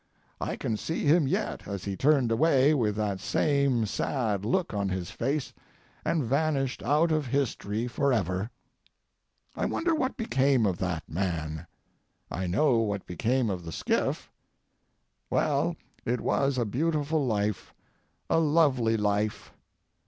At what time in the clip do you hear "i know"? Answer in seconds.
12.31-12.79